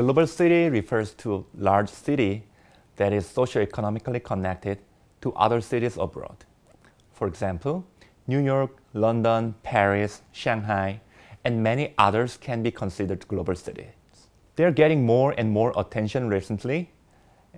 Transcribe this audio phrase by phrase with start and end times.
[0.00, 2.44] Global city refers to a large city
[2.96, 4.78] that is socioeconomically connected
[5.20, 6.36] to other cities abroad.
[7.12, 7.84] For example,
[8.26, 11.02] New York, London, Paris, Shanghai,
[11.44, 13.92] and many others can be considered global cities.
[14.56, 16.90] They're getting more and more attention recently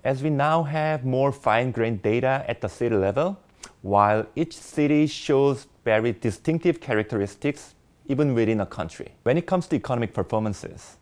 [0.03, 3.39] as we now have more fine grained data at the city level,
[3.83, 7.75] while each city shows very distinctive characteristics
[8.07, 9.15] even within a country.
[9.23, 10.97] When it comes to economic performances,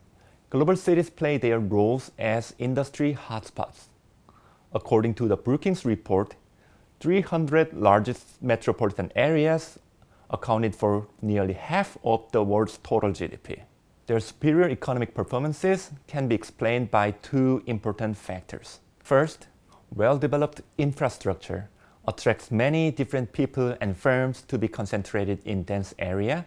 [0.52, 3.86] global cities play their roles as industry hotspots.
[4.74, 6.36] According to the Brookings report,
[7.00, 9.78] 300 largest metropolitan areas
[10.28, 13.62] accounted for nearly half of the world's total GDP.
[14.06, 18.80] Their superior economic performances can be explained by two important factors.
[18.98, 19.46] First,
[19.94, 21.70] well developed infrastructure
[22.06, 26.46] attracts many different people and firms to be concentrated in dense area,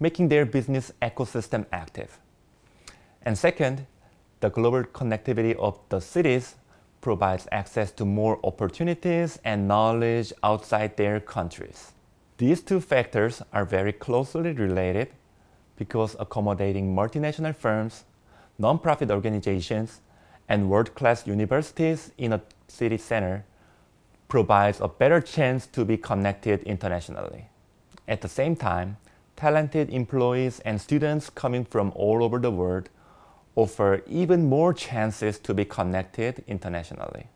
[0.00, 2.18] making their business ecosystem active.
[3.22, 3.86] And second,
[4.40, 6.54] the global connectivity of the cities
[7.00, 11.92] provides access to more opportunities and knowledge outside their countries.
[12.38, 15.08] These two factors are very closely related
[15.76, 18.04] because accommodating multinational firms,
[18.60, 20.00] nonprofit organizations,
[20.48, 23.44] and world class universities in a city center
[24.28, 27.48] provides a better chance to be connected internationally.
[28.06, 28.96] At the same time,
[29.36, 32.88] talented employees and students coming from all over the world
[33.58, 37.26] offer even more chances to be connected internationally.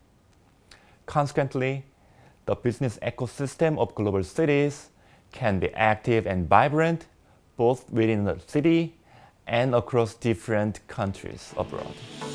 [1.05, 1.85] Consequently,
[2.47, 4.91] the business ecosystem of global cities
[5.33, 7.07] can be active and vibrant
[7.57, 8.95] both within the city
[9.49, 12.32] and across different countries abroad.